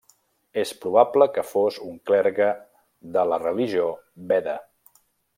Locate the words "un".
1.89-1.99